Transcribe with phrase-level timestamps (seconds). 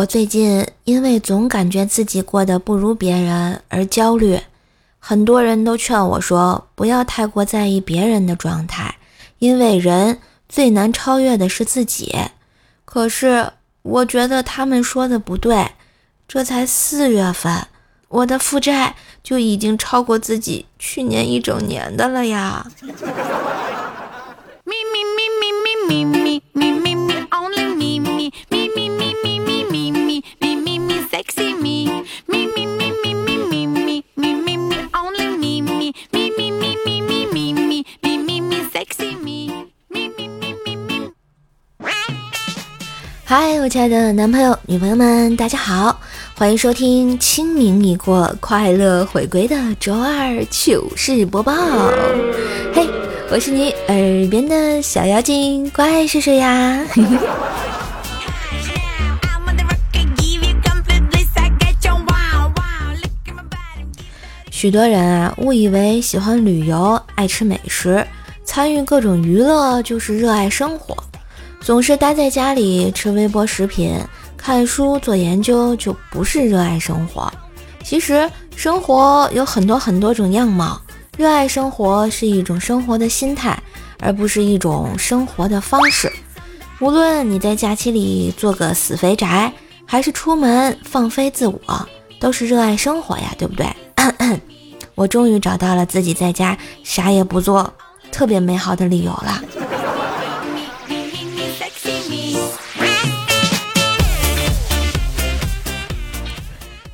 [0.00, 4.40] 我最近因为总感觉自己过得不如别人而焦虑，
[4.98, 8.96] 很多人都劝我说不要太过在意别人的状态，
[9.40, 10.18] 因为人
[10.48, 12.16] 最难超越的是自己。
[12.86, 13.50] 可是
[13.82, 15.66] 我觉得他们说的不对，
[16.26, 17.66] 这才四月份，
[18.08, 22.66] 我的负债就已经超过自己去年一整年的了呀。
[43.30, 46.00] 嗨，我亲爱的男朋友、女朋友们，大家好，
[46.34, 51.52] 欢迎收听清明已过，快乐回归的周二糗事播报。
[52.74, 52.90] 嘿，
[53.30, 56.84] 我是你耳边的小妖精，乖睡睡呀。
[64.50, 68.04] 许多人啊，误以为喜欢旅游、爱吃美食、
[68.42, 70.96] 参与各种娱乐就是热爱生活。
[71.60, 73.94] 总是待在家里吃微波食品、
[74.36, 77.30] 看书做研究，就不是热爱生活。
[77.84, 80.80] 其实生活有很多很多种样貌，
[81.16, 83.62] 热爱生活是一种生活的心态，
[84.00, 86.10] 而不是一种生活的方式。
[86.80, 89.52] 无论你在假期里做个死肥宅，
[89.84, 93.66] 还是出门放飞自我，都是热爱生活呀，对不对？
[94.94, 97.72] 我终于找到了自己在家啥也不做，
[98.10, 99.42] 特别美好的理由了。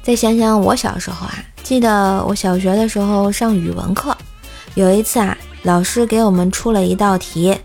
[0.06, 4.16] 再想想我小时候啊，记得我小学的时候上语文课，
[4.76, 7.58] 有一次啊，老师给我们出了一道题，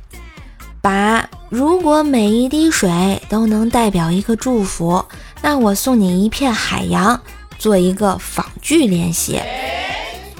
[0.82, 5.06] 把如果每一滴水都能代表一个祝福，
[5.40, 7.22] 那我送你一片海洋，
[7.60, 9.40] 做一个仿句练习。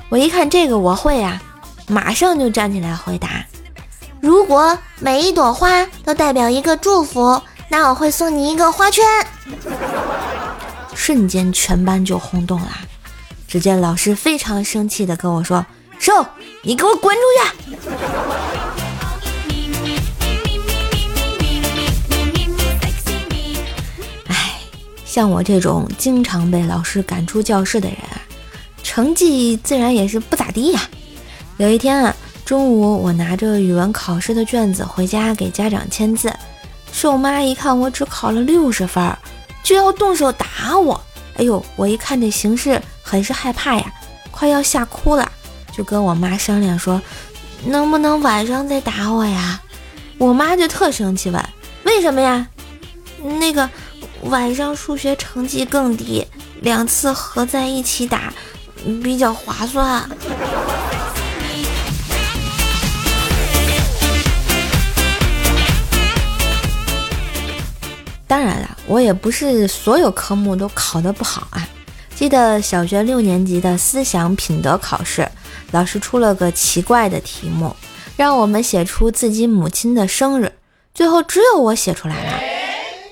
[0.10, 1.40] 我一看这个我会呀，
[1.88, 3.46] 马上就站起来回答：
[4.20, 9.06] 如果每一朵花都代表一个祝福，那我会送你一个花圈。
[11.04, 12.70] 瞬间，全班就轰动了。
[13.48, 15.66] 只见老师非常生气的跟我说
[15.98, 16.14] ：“瘦，
[16.62, 17.50] 你给我滚出去！”
[24.30, 24.60] 哎，
[25.04, 28.22] 像我这种经常被老师赶出教室的人啊，
[28.84, 30.88] 成绩自然也是不咋地呀。
[31.58, 36.32] 有一天啊，中午我拿着语文考试的卷子回家给家长签字，
[36.94, 39.04] 瘦妈一看我只考了六十分。
[39.64, 41.00] 就要动手打我，
[41.38, 41.64] 哎呦！
[41.76, 43.92] 我一看这形势，很是害怕呀，
[44.32, 45.32] 快要吓哭了，
[45.72, 47.02] 就跟我妈商量说，
[47.66, 49.62] 能不能晚上再打我呀？
[50.18, 51.44] 我妈就特生气问，
[51.84, 52.48] 为什么呀？
[53.40, 53.70] 那个
[54.24, 56.26] 晚上数学成绩更低，
[56.62, 58.34] 两次合在一起打
[59.04, 60.10] 比较划算。
[68.28, 71.66] 当然了，我也不是所有科目都考得不好啊。
[72.14, 75.26] 记得小学六年级的思想品德考试，
[75.72, 77.74] 老师出了个奇怪的题目，
[78.18, 80.52] 让我们写出自己母亲的生日，
[80.94, 82.40] 最后只有我写出来了。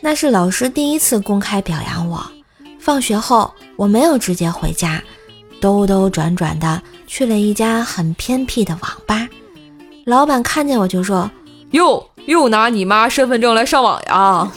[0.02, 2.30] 那是老师第一次公开表扬我。
[2.78, 5.02] 放学后，我没有直接回家，
[5.62, 9.30] 兜兜转转的去了一家很偏僻的网吧。
[10.06, 11.32] 老板看见我就说
[11.72, 14.52] ：“哟，又拿你妈身份证来上网呀？”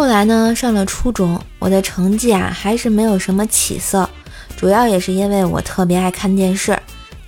[0.00, 4.08] 后来呢，上了初中，我的成绩啊还是没有什么起色，
[4.56, 6.74] 主要也是因为我特别爱看电视，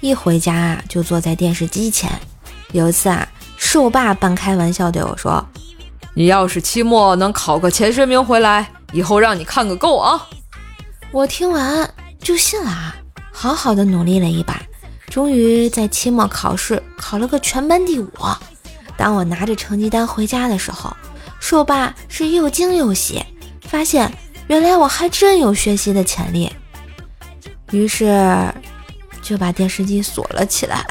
[0.01, 2.11] 一回家啊就坐在电视机前。
[2.73, 3.29] 有一次啊，
[3.59, 5.47] 瘦爸半开玩笑对我说
[6.17, 10.27] ：“你要是期末能考个前十名回来，以后让你看个够啊！”
[11.13, 12.97] 我听完就信了啊，
[13.31, 14.59] 好好的努力了一把，
[15.11, 18.11] 终于在期末考试考了个全班第五。
[18.97, 20.91] 当我拿着成绩单回家的时候，
[21.43, 23.21] 硕爸是又惊又喜，
[23.63, 24.11] 发现
[24.47, 26.49] 原来我还真有学习的潜力，
[27.73, 28.49] 于是
[29.21, 30.87] 就把电视机锁了起来。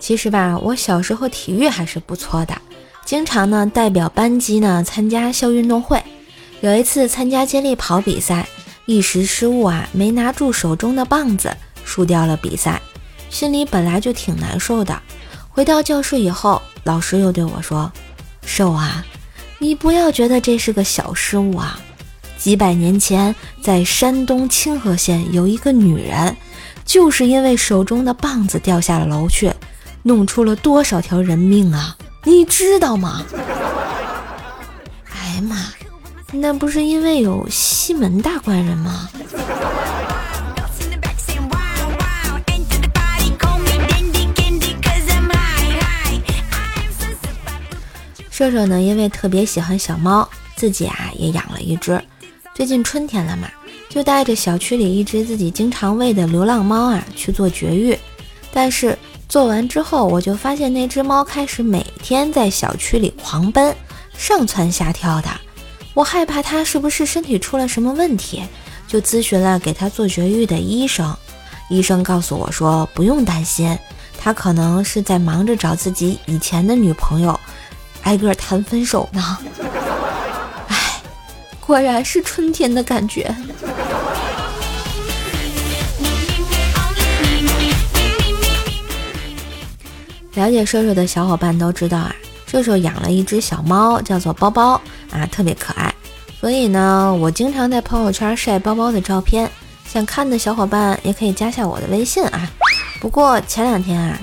[0.00, 2.56] 其实吧，我小时候体育还是不错的，
[3.04, 6.02] 经常呢代表班级呢参加校运动会。
[6.62, 8.48] 有一次参加接力跑比赛。
[8.90, 12.82] 一时失误啊，没拿住手中的棒子，输掉了比赛，
[13.28, 15.00] 心里本来就挺难受的。
[15.48, 17.92] 回到教室以后，老师又对我说
[18.44, 19.06] ：“瘦啊，
[19.60, 21.78] 你不要觉得这是个小失误啊！
[22.36, 23.32] 几百年前，
[23.62, 26.36] 在山东清河县有一个女人，
[26.84, 29.52] 就是因为手中的棒子掉下了楼去，
[30.02, 31.96] 弄出了多少条人命啊！
[32.24, 33.24] 你知道吗？
[35.14, 35.56] 哎呀妈，
[36.32, 39.08] 那不是因为有西门大官人吗？
[48.30, 52.02] 射手呢，因为特别喜欢小猫，自己啊也养了一只。
[52.54, 53.46] 最近春天了嘛，
[53.90, 57.98] 就带着小区里一只自己经常喂的流浪猫啊去做绝育。
[58.50, 58.96] 但是
[59.28, 63.76] 做完之后，我就发现那只猫开始每天在小区里狂奔，
[64.16, 65.28] 上蹿下跳的。
[65.94, 68.42] 我害怕他是不是身体出了什么问题，
[68.86, 71.14] 就咨询了给他做绝育的医生。
[71.68, 73.78] 医生告诉我说不用担心，
[74.18, 77.38] 他可能是在忙着找自己以前的女朋友。
[78.02, 79.38] 挨个谈分手呢？
[80.68, 81.02] 哎，
[81.60, 83.34] 果然是春天的感觉。
[90.34, 92.14] 了解射手的小伙伴都知道啊，
[92.46, 95.94] 射手养了一只小猫，叫做包包啊，特别可爱。
[96.40, 99.50] 所以呢，我经常在朋友圈晒包包的照片，
[99.86, 102.50] 想看的小伙伴也可以加下我的微信啊。
[103.00, 104.18] 不过前两天啊，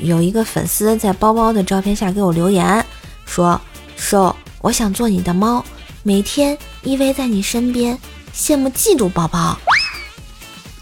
[0.00, 2.84] 有一个粉丝在包包的照片下给我留言。
[3.24, 3.58] 说，
[3.96, 5.64] 瘦我想做你的猫，
[6.02, 7.98] 每天依偎在你身边，
[8.34, 9.58] 羡慕嫉妒宝宝。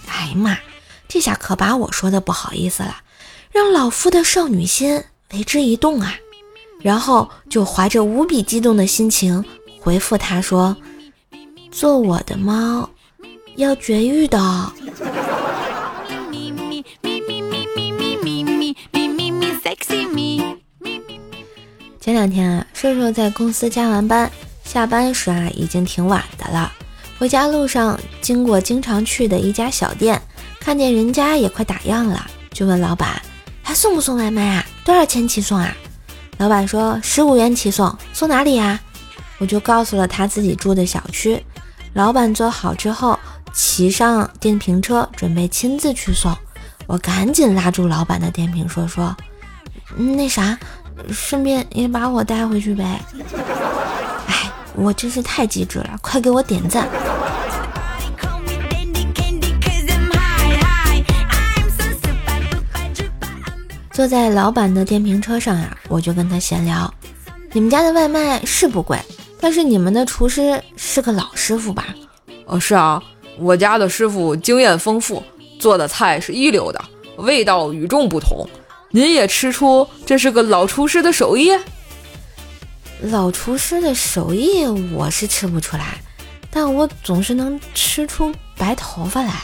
[0.09, 0.59] 哎呀妈，
[1.07, 2.97] 这下可把我说的不好意思了，
[3.53, 6.15] 让老夫的少女心为之一动啊！
[6.83, 9.45] 然后就怀着无比激动的心情
[9.81, 10.77] 回复他说
[11.71, 12.89] ：“做我的猫，
[13.57, 14.39] 要绝育的。
[22.01, 24.31] ”前两天啊，瘦瘦在公司加完班，
[24.65, 26.73] 下班时啊已经挺晚的了。
[27.19, 30.21] 回家路上经过经常去的一家小店，
[30.59, 33.21] 看见人家也快打烊了，就问老板
[33.63, 34.67] 还送不送外卖啊？
[34.85, 35.77] 多少钱起送啊？
[36.41, 38.81] 老板说十五元起送，送哪里呀？
[39.37, 41.45] 我就告诉了他自己住的小区。
[41.93, 43.21] 老板做好之后，
[43.53, 46.35] 骑上电瓶车准备亲自去送。
[46.87, 49.15] 我赶紧拉住老板的电瓶说说，
[49.95, 50.59] 那啥。
[51.11, 53.01] 顺便也把我带回去呗！
[54.27, 56.87] 哎，我真是太机智了，快给我点赞！
[64.01, 66.91] 坐在老板的电瓶车上呀，我就跟他闲聊：
[67.53, 68.99] 你们家的外卖是不贵，
[69.39, 71.89] 但是你们的厨师是个老师傅吧？
[72.47, 73.03] 哦，是啊，
[73.39, 75.23] 我家的师傅经验丰富，
[75.59, 76.83] 做的菜是一流的，
[77.19, 78.49] 味道与众不同。
[78.89, 81.51] 您也吃出这是个老厨师的手艺？
[83.03, 84.65] 老厨师的手艺
[84.95, 86.01] 我是吃不出来，
[86.51, 89.35] 但我总是能吃出白头发来。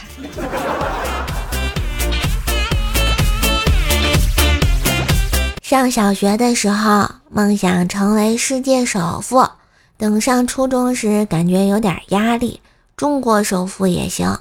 [5.67, 9.51] 上小学的时候，梦想成为世界首富；
[9.97, 12.61] 等上初中时，感觉有点压力，
[12.95, 14.39] 中国首富也行；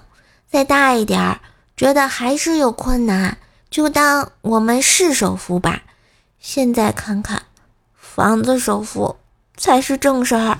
[0.48, 1.40] 再大一点儿，
[1.76, 3.38] 觉得还是有困难。
[3.68, 5.82] 就当我们是首富吧，
[6.38, 7.42] 现在看看，
[7.96, 9.16] 房子首付
[9.56, 10.56] 才是正事儿。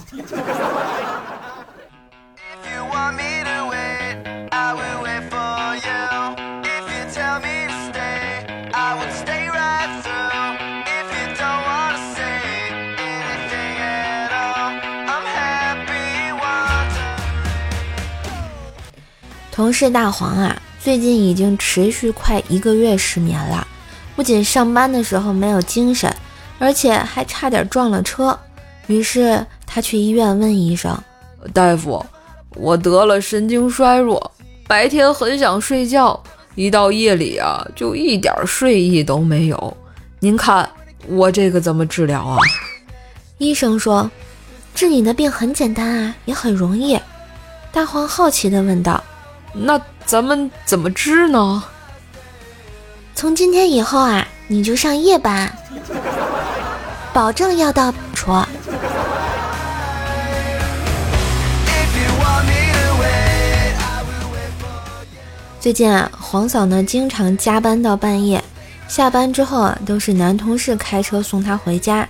[19.56, 20.55] 同事大黄啊。
[20.79, 23.67] 最近已经持续快一个月失眠了，
[24.15, 26.15] 不仅上班的时候没有精神，
[26.58, 28.39] 而且还差点撞了车。
[28.86, 30.96] 于是他去医院问医生
[31.53, 32.05] ：“大夫，
[32.55, 34.31] 我得了神经衰弱，
[34.69, 36.22] 白天很想睡觉，
[36.55, 39.77] 一到夜里啊就一点睡意都没有。
[40.20, 40.69] 您看
[41.08, 42.39] 我这个怎么治疗啊？”
[43.39, 44.08] 医生说
[44.72, 46.96] ：“治你的病很简单啊，也很容易。”
[47.72, 49.03] 大黄好奇地问道
[49.56, 51.65] ：“那？”咱们怎么治呢？
[53.13, 55.53] 从今天以后啊，你就上夜班，
[57.13, 58.46] 保证要到戳。
[65.58, 68.44] 最近啊，黄嫂呢经常加班到半夜，
[68.86, 72.08] 下班之后啊都是男同事开车送她回家。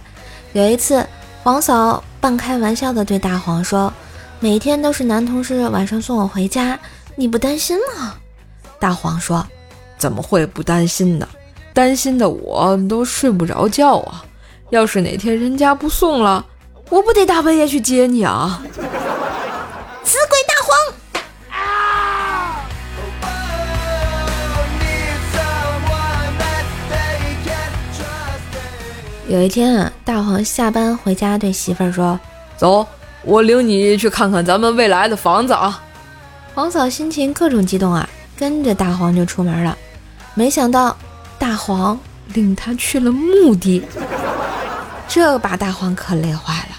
[0.52, 1.06] 有一次，
[1.42, 3.90] 黄嫂半开玩笑的对大黄说
[4.38, 6.78] ：“每天都是男同事晚上送我回家。”
[7.18, 8.14] 你不担心吗？
[8.78, 9.46] 大黄说
[9.96, 11.26] ：“怎么会不担心呢？
[11.72, 14.22] 担心的我都睡不着觉啊！
[14.68, 16.44] 要是哪天人家不送了，
[16.90, 18.62] 我不得大半夜去接你啊！
[20.04, 20.76] 死鬼大黄！
[29.28, 32.20] 有一天啊，大黄下班回家，对媳妇儿说
[32.58, 32.86] ：“走，
[33.22, 35.82] 我领你去看看咱们未来的房子啊！”
[36.56, 39.76] 黄嫂心情各种激动啊，跟着大黄就出门了。
[40.32, 40.96] 没想到
[41.38, 43.84] 大黄领他去了墓地，
[45.06, 46.76] 这把大黄可累坏了，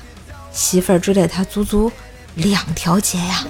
[0.52, 1.92] 媳妇儿追了他足足
[2.34, 3.44] 两条街呀。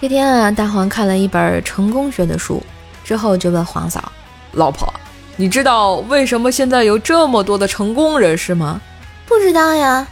[0.00, 2.62] 这天啊，大黄看了一本成功学的书，
[3.02, 4.12] 之后就问黄嫂
[4.54, 4.88] ：“老婆，
[5.34, 8.80] 你知道为什么现在有这么多的成功人士吗
[9.28, 10.06] ？”“不知道呀。”“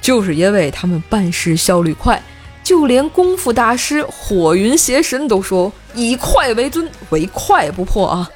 [0.00, 2.22] 就是因为他们办事效率快，
[2.64, 8.30] 就连功夫大师火云邪神都说以快为尊，唯快不破啊。”“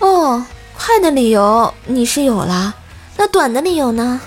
[0.00, 0.44] 哦，
[0.76, 2.74] 快的理由你是有了，
[3.16, 4.20] 那短的理由呢？”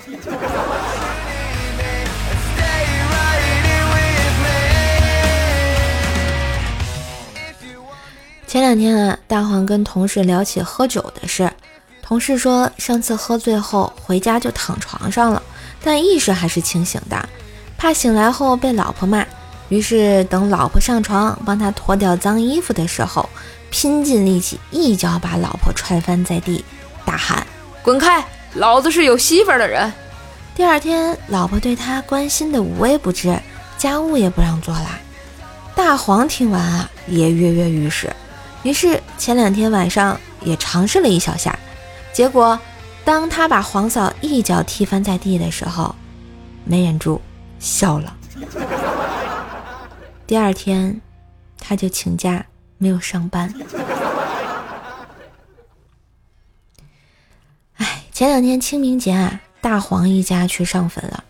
[8.46, 11.52] 前两天啊，大黄跟同事聊起喝酒的事。
[12.14, 15.42] 同事说，上次喝醉后回家就躺床上了，
[15.84, 17.28] 但意识还是清醒的，
[17.76, 19.26] 怕醒来后被老婆骂，
[19.70, 23.28] 于是等老婆上床帮他脱掉脏衣服的时候，
[23.72, 26.64] 拼尽力气一脚把老婆踹翻在地，
[27.04, 27.44] 大喊
[27.82, 28.24] ：“滚开！
[28.54, 29.92] 老子是有媳妇的人。”
[30.54, 33.36] 第二天，老婆对他关心的无微不至，
[33.76, 34.88] 家务也不让做了。
[35.76, 38.08] 大黄听完啊，也跃跃欲试。
[38.62, 41.58] 于是前两天晚上也尝试了一小下，
[42.14, 42.58] 结果
[43.04, 45.94] 当他把黄嫂一脚踢翻在地的时候，
[46.64, 47.20] 没忍住
[47.60, 48.16] 笑了。
[50.26, 51.02] 第二天
[51.60, 52.46] 他就请假
[52.78, 53.54] 没有上班。
[57.78, 61.24] 哎，前两天清明节啊，大黄一家去上坟了。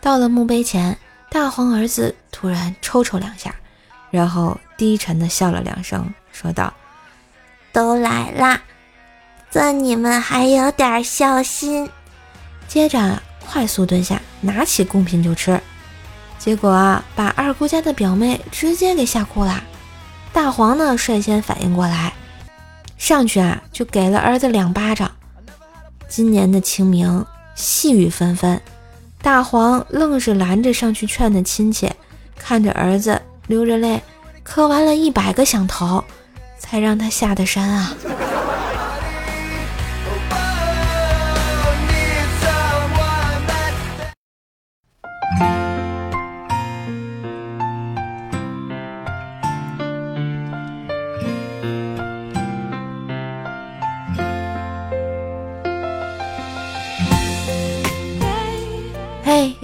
[0.00, 0.96] 到了墓碑前，
[1.28, 3.54] 大黄儿子突然抽抽两下，
[4.10, 6.14] 然后低沉的笑了两声。
[6.32, 6.72] 说道
[7.72, 8.62] ：“都来啦，
[9.50, 11.88] 算你们还有点孝心。”
[12.68, 15.60] 接着快速蹲下，拿起贡品就吃，
[16.38, 19.62] 结果啊，把二姑家的表妹直接给吓哭了。
[20.32, 22.12] 大黄呢，率先反应过来，
[22.96, 25.10] 上去啊，就给了儿子两巴掌。
[26.08, 27.24] 今年的清明，
[27.54, 28.60] 细雨纷纷，
[29.22, 31.90] 大黄愣是拦着上去劝的亲戚，
[32.36, 34.02] 看着儿子流着泪
[34.42, 36.04] 磕完了一百个响头。
[36.58, 37.94] 才让他下的山啊！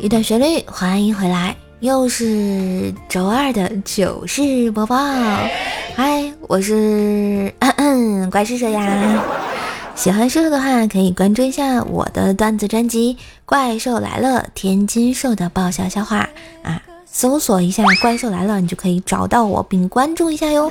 [0.05, 4.95] 一段旋律，欢迎回来，又是周二的糗事播报。
[5.97, 7.51] 嗨，我是
[8.31, 9.25] 怪兽兽呀！
[9.95, 13.15] 喜欢叔叔的话，可以关注一下我的段子专辑
[13.47, 16.29] 《怪兽来了》，天津兽的爆笑笑话
[16.63, 16.83] 啊！
[17.07, 20.71] 搜索一下“怪兽来了”，你就可以找到我并关注一下哟，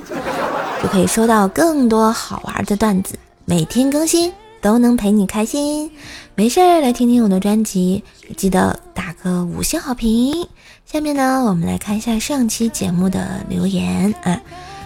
[0.84, 5.90] 就可以收到更多好玩的段子，每天更新都能陪你开心。
[6.36, 8.04] 没事儿来听听我的专辑，
[8.36, 8.80] 记得
[9.24, 10.48] 个五星好评。
[10.86, 14.38] 下面呢，我们来看一下上期节目的留言啊。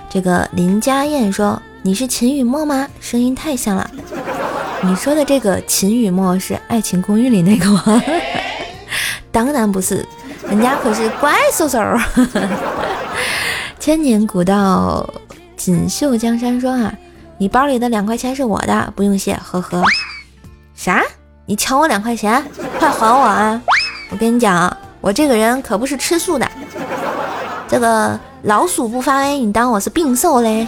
[0.09, 2.87] 这个林佳燕说：“你是秦雨墨吗？
[2.99, 3.89] 声音太像了。”
[4.83, 8.01] 你说的这个秦雨墨是《爱情公寓》里那个吗？
[9.31, 10.05] 当然不是，
[10.47, 11.79] 人家可是怪兽兽。
[13.79, 15.09] 千年古道
[15.55, 16.93] 锦绣江山说：“啊，
[17.39, 19.81] 你包里的两块钱是我的，不用谢，呵呵。”
[20.75, 21.03] 啥？
[21.47, 22.43] 你抢我两块钱？
[22.77, 23.59] 快还我啊！
[24.09, 26.49] 我跟你讲，我这个人可不是吃素的。
[27.67, 28.19] 这个。
[28.43, 30.65] 老鼠不发威，你当我是病瘦嘞？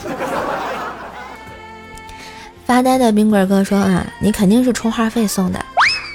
[2.65, 5.63] 发呆的冰棍哥说啊，你肯定是充话费送的。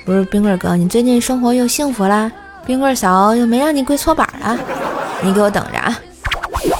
[0.05, 2.31] 不是冰棍哥，你最近生活又幸福啦？
[2.67, 4.59] 冰棍嫂又没让你跪搓板啊？
[5.23, 5.99] 你给我等着啊！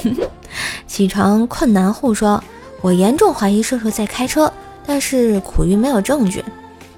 [0.87, 2.43] 起床困难户说，
[2.83, 4.53] 我严重怀疑射手在开车，
[4.85, 6.45] 但是苦于没有证据。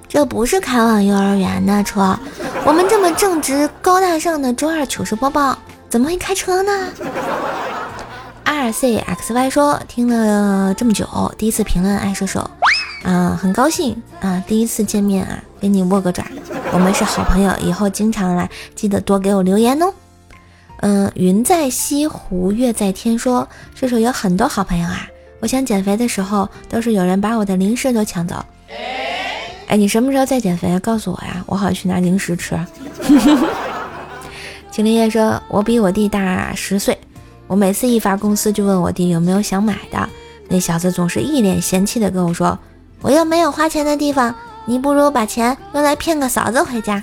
[0.09, 2.17] 这不是开往幼儿园的车，
[2.65, 5.57] 我们这么正直高大上的周二糗事播报，
[5.89, 6.71] 怎么会开车呢？
[8.43, 11.05] 二 c x y 说听了这么久，
[11.37, 12.49] 第一次评论爱射手，
[13.03, 16.25] 啊，很高兴啊，第一次见面啊，给你握个爪，
[16.71, 19.93] 我们是好朋友，以后经常来，记得多给我留言哦。
[20.79, 25.05] 嗯，云在西湖月在天说射手有很多好朋友啊，
[25.41, 28.43] 我想减肥的时候，都是有人把我的零食都抢走。
[29.67, 30.79] 哎你什么时候再减肥啊？
[30.79, 32.57] 告诉我呀，我好去拿零食吃。
[34.71, 36.97] 秦林叶说：“我比我弟大十岁，
[37.47, 40.07] 我每次一发工资就问我弟有没有想买的，
[40.47, 42.57] 那小子总是一脸嫌弃的跟我说：
[43.01, 44.33] 我又没有花钱的地方，
[44.65, 47.01] 你不如把钱用来骗个嫂子回家。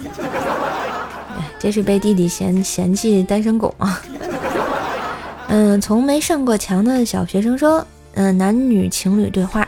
[1.58, 3.98] 这是被弟弟嫌嫌弃单身狗吗？
[5.48, 9.63] 嗯，从没上过墙的小学生说。”嗯，男女情侣对话，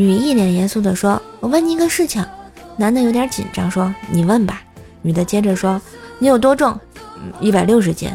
[0.00, 2.24] 女一脸严肃地说：“我问你一个事情。”
[2.78, 4.62] 男的有点紧张说：“你问吧。”
[5.02, 5.78] 女的接着说
[6.18, 6.74] ：“你有多重？
[7.38, 8.10] 一百六十斤，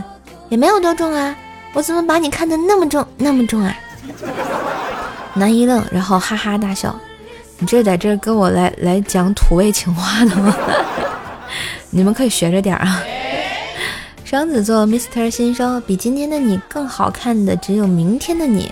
[0.50, 1.38] 也没有多重啊。
[1.74, 3.72] 我怎么把你看得那么重，那么重啊？”
[5.36, 7.00] 男一愣，然后哈哈大笑
[7.60, 10.58] ：“你这在这跟我来来讲土味情话的吗？
[11.92, 13.00] 你们可以学着点啊。”
[14.26, 18.72] 双子座 Mr 先生比今天的你更好看的只有明天的你。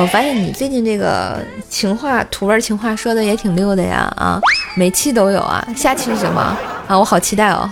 [0.00, 4.40] 我发现你最近这个情话土味情话说的也挺溜的呀啊，
[4.76, 6.40] 每期都有啊，下期是什么
[6.86, 6.98] 啊？
[6.98, 7.70] 我好期待哦。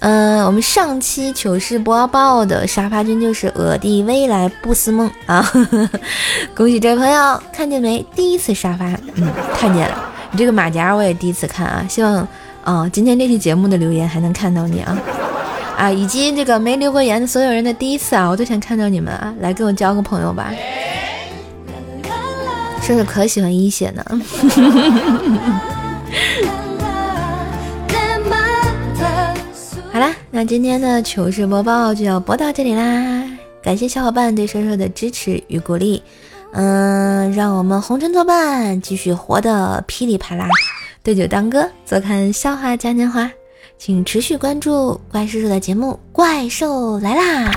[0.00, 5.90] 嗯，我们上期糗事播报的沙发君就是我的未来不思梦啊呵呵，
[6.54, 8.04] 恭喜这位朋友，看见没？
[8.14, 10.04] 第一次沙发，嗯，看见了。
[10.30, 12.28] 你这个马甲我也第一次看啊，希望
[12.62, 14.98] 啊今天这期节目的留言还能看到你啊
[15.78, 20.50] 啊，以及这个没留过言的所有人的第一次啊，我都想看到你们啊，来跟我交个朋友吧。
[22.86, 24.04] 真是可喜欢一血呢。
[29.92, 33.28] 好啦，那今天的糗事播报就要播到这里啦！
[33.60, 36.00] 感谢小伙伴对瘦瘦的支持与鼓励，
[36.52, 40.46] 嗯，让我们红尘作伴，继续活得噼里啪啦，
[41.02, 43.28] 对酒当歌，坐看笑话嘉年华。
[43.78, 47.50] 请持续关注怪叔叔的节目《怪兽来啦》。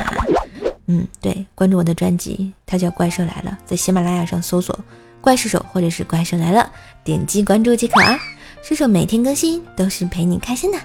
[0.87, 4.75] 嗯，对，关注我的专辑，它叫《怪兽来了》，在喜马拉雅上搜索。
[5.21, 6.71] 怪兽手或者是怪兽来了，
[7.03, 8.19] 点击关注即可啊！
[8.61, 10.77] 叔叔每天更新，都是陪你开心的。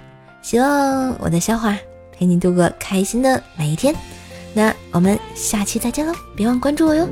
[0.43, 1.77] 希望我的笑话
[2.13, 3.95] 陪你度过开心的每一天。
[4.53, 7.09] 那我们下期再见喽，别忘关注我哟。